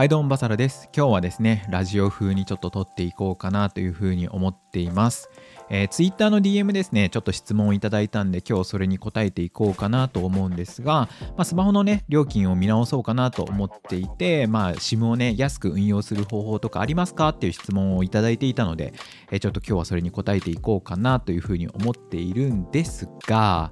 [0.00, 0.88] はいどうもバサラです。
[0.96, 5.28] 今日はですねラジオ風にちょっと撮っていこうかなというふうに思っています。
[5.68, 18.94] えー、Twitter の DM ですねちょっと質問をいただいたんで今日それに答えていこうかなと思うんですが、まあ、スマホのね料金を見直そうかなと思っていてまあ SIM をね安く運用する方法とかありますかっていう質問をいただいていたので、
[19.30, 23.70] えー、ちょっと今日はそれに答えていこうかなというふうに思っているんですが、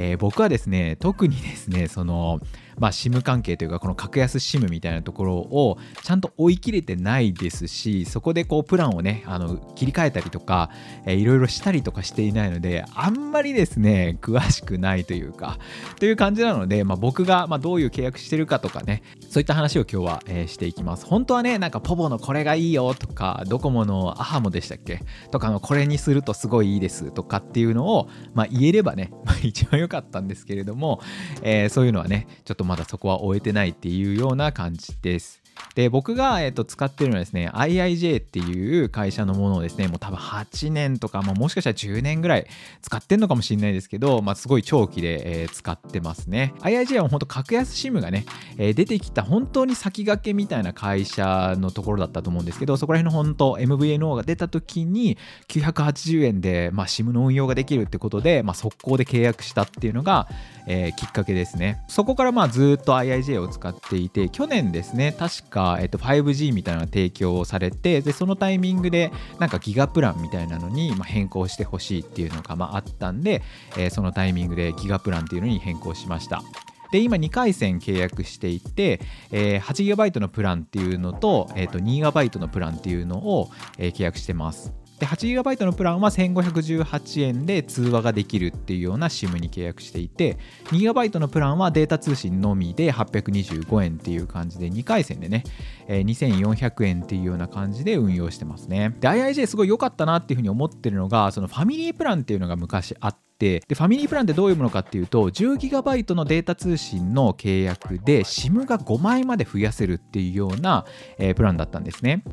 [0.00, 2.40] えー、僕はですね特にですねその
[2.78, 10.70] まあ、SIM 関係というかこの格安 SIM みたいなところをちゃんと追い切れてないですしそこでこうプランをねあの切り替えたりとか、
[11.04, 15.58] えー、いろいろしたりとかしていないのであんまりですね詳しくないというか
[15.98, 21.04] という感じなので、まあ、僕がまどういう契約してるかとかねそういった話を今日は、え、していきます。
[21.04, 25.02] 本当はねなんかポボのこれがいいよとかドコモのアハモでしたっけ？
[25.32, 31.00] とかのこれにするとすごいいいですとかっていうのを、まあ、言えればね、まあ、一番良かったんですけれども、
[31.42, 35.42] えー、そういうのはねちょっとまだそこは終えてないっていうような感じです。
[35.74, 42.46] で僕が、えっと、使ってるのはですね IIJ っていう会社のものをですねもう多分8年とか、まあ、もしかしたら10年ぐらい
[42.82, 46.54] 使ってんのかもしれないですけど、まあ、すごい長期で、えー、使ってますね。
[46.60, 48.24] IIJ は本当格安 SIM がね、
[48.56, 60.28] えー、出てきた本当に先駆けみたいな会社のところだったと思うんですけどそこら辺の本当 MVNO が出た時に980円で、まあ、SIM の運用ができるってことで、まあ、速攻で契約したっていうのが、
[60.66, 61.82] えー、きっかけですね。
[61.88, 73.42] そこからまあずっと IIJ を使っていて去年ですね確か、がえっと、5G みたいなのが提供をされてでそのタイミングでなんかギガプランみたいなのに、ま変更してほしいっていうのが、まあ、ったんで、
[73.76, 76.42] え、そのタイミングでギガプランっていうのに変更しました。
[76.90, 79.00] で今2回線契約していて、
[79.30, 84.72] え、8GB のプランっていうのと,、えー、と 2GB のプランっていうのを、え、契約してます。
[84.98, 95.44] で 8GB のプランは1518円で通話ができるっていうような SIM に契約していて 2GB のプランはデータ通信のみで825円っていう感じで2回線でね、
[95.86, 110.84] えー、2400円っていうような感じで運用してますねで IIJ すごい良かったなっていうふうに思ってるのがそのファミリープランっていうのが昔あってでファミリープランってどういうものかっていうと 10GB のデータ通信の契約で SIM が5枚まで増やせるっていうような、
[111.18, 112.24] えー、プランだったんですね。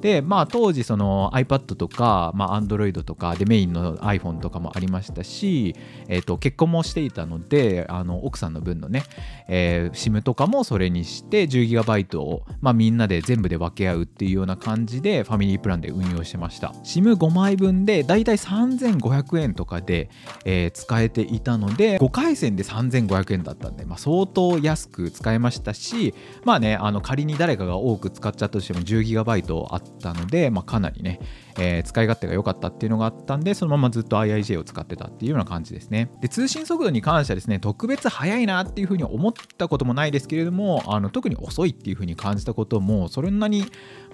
[0.00, 5.74] で、まあ、当時その iPad とか、まあ、Android とかでメインの iPhone とかもありましたし、
[6.08, 9.04] えー、と結婚もしていたのであの奥さんの分のね、
[9.48, 16.68] えー、SIM とかもそれにして 10GB を、まあ、みんなで全部で分け合うっていうような感じでファミリープランで運用してました。
[16.84, 20.10] SIM5 枚分でだいたい3500円とかで、
[20.44, 26.14] えー、使えていたので5回線で3500円だったんで、まあ、相当安く使えましたし
[26.44, 31.20] まあねあの仮に誰かが多く使っちゃったとしても 10GB あってたので、まあ、かなりね、
[31.58, 36.10] えー、使い勝手が良かったっていうのがあったんで、そのままずっと IIJ を使ってたっていうような感じですね。
[36.20, 43.64] で、通信速度に関してはですね、特別速いなっていうふうに思ったこともないですけれども、あの特に遅いっていうふうに感じたことも、そんなに、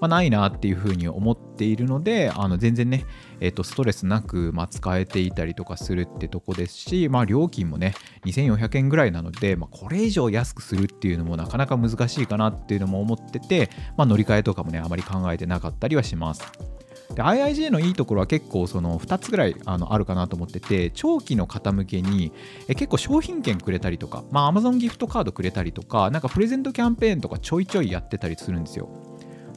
[0.01, 3.05] ま、ないなっていうふうに思っているので、あの全然ね、
[3.41, 7.95] えー、とストレスなく、まあ、使えていたりとかするってとこですし、まあ、料金もね、
[8.25, 16.43] 2400円ぐらいなので、まあ、これ以上安くするっていうのもなかなか難しいかなっていうのも思ってて、まあ、乗り換えとかもね、あまり考えてなかったりはします。
[17.15, 22.33] で IIJ のいいところは結構その2つぐらいあのあるかなと思ってて長期の方向けに
[22.69, 28.89] え結構商品券くれたりとか、まあ、Amazon ギフトカードくれたりとかなんかプレゼントキャンペーンとかちょいちょいやってたりするんですよ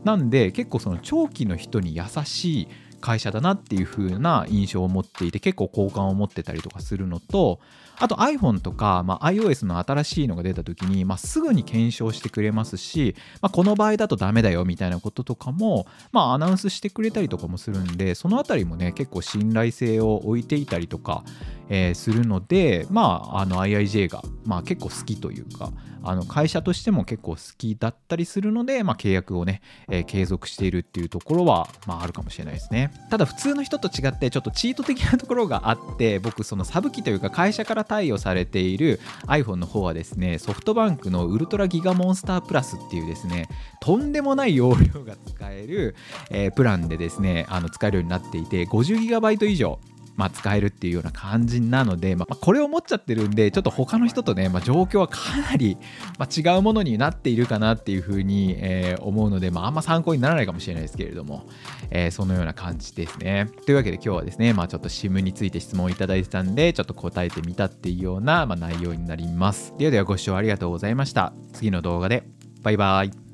[0.03, 2.67] なんで結構その長期の人に優しい
[3.05, 7.59] 会社だなっていう風な印象を持っていて結構好感を持ってたりとかするのと
[7.97, 21.23] あと iPhone とか、まあ、iOS の新しいのが出た時に、まあ、すぐに検証してくれますし、まあ、この場合だとダメだよみたいなこととかも、まあ、アナウンスしてくれたりとかもするんでその辺りもね結構信頼性を置いていたりとか、
[21.69, 25.71] えー、するので、まあ、あの IIJ が、まあ、結構好きというか
[26.05, 32.91] あの会社としても結構好きだったりするので、まあ、契約をね、えー、継続しているっていうところは、まあ、あるかもしれないですね。
[33.09, 43.49] ただ普通の人と違ってちょっとチート的なところがあって僕そのサブ機というか会社から貸与されている iPhone の方はですねソフトバンクのウルトラギガモンスタープラスっていうですね
[43.81, 45.95] とんでもない容量が使える、
[46.29, 49.79] えー、プランでですねあの使えるようになっていて 50GB 以上
[50.15, 55.77] まあ、使えるっていうような感じなので、まあ、これを持っちゃってるんでちょっと他の人とね、まあ、状況はかなり、
[56.17, 61.47] まあ、違うものになっているかなっていうふうに、えー、思うので、まあ、あんま参考にならないかもしれないですけれども、
[61.89, 63.49] えー、そのような感じですね。
[63.65, 69.73] というわけで今日はですね、まあ、ちょっと SIM について質問をいただいてたんでちょっと答えてみたっていうような、まあ、内容になります。
[69.77, 71.33] ではではご視聴ありがとうございました。
[71.53, 72.23] 次の動画で
[72.63, 73.24] バイバイ。